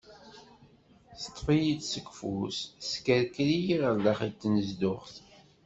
Teṭṭef-iyi-d 1.21 1.81
seg 1.91 2.05
ufus, 2.11 2.57
teskerker-iyi 2.79 3.75
ɣer 3.83 3.95
daxel 4.03 4.29
n 4.33 4.39
tnezduɣt. 4.41 5.13